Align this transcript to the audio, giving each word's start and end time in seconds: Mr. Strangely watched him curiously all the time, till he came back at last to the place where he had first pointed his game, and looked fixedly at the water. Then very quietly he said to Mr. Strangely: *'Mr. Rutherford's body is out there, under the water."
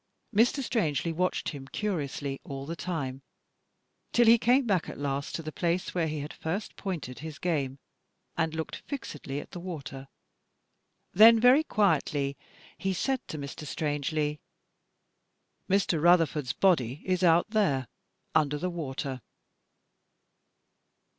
Mr. 0.35 0.63
Strangely 0.63 1.13
watched 1.13 1.49
him 1.49 1.67
curiously 1.67 2.41
all 2.43 2.65
the 2.65 2.75
time, 2.75 3.21
till 4.11 4.25
he 4.25 4.39
came 4.39 4.65
back 4.65 4.89
at 4.89 4.97
last 4.97 5.35
to 5.35 5.43
the 5.43 5.51
place 5.51 5.93
where 5.93 6.07
he 6.07 6.21
had 6.21 6.33
first 6.33 6.75
pointed 6.75 7.19
his 7.19 7.37
game, 7.37 7.77
and 8.35 8.55
looked 8.55 8.77
fixedly 8.87 9.39
at 9.39 9.51
the 9.51 9.59
water. 9.59 10.07
Then 11.13 11.39
very 11.39 11.63
quietly 11.63 12.35
he 12.79 12.93
said 12.93 13.19
to 13.27 13.37
Mr. 13.37 13.63
Strangely: 13.67 14.39
*'Mr. 15.69 16.01
Rutherford's 16.01 16.53
body 16.53 17.03
is 17.05 17.21
out 17.21 17.51
there, 17.51 17.87
under 18.33 18.57
the 18.57 18.71
water." 18.71 19.21